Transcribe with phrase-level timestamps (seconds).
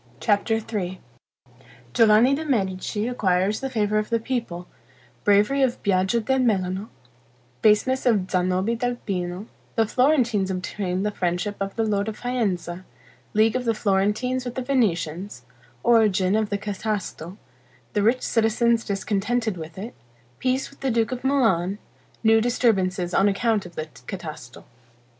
[0.19, 0.99] CHAPTER III
[1.93, 4.67] Giovanni de' Medici acquires the favor of the people
[5.23, 6.89] Bravery of Biaggio del Melano
[7.61, 9.45] Baseness of Zanobi del Pino
[9.75, 12.83] The Florentines obtain the friendship of the lord of Faenza
[13.35, 15.43] League of the Florentines with the Venetians
[15.83, 17.37] Origin of the Catasto
[17.93, 19.93] The rich citizens discontented with it
[20.39, 21.77] Peace with the duke of Milan
[22.23, 24.63] New disturbances on account of the Catasto.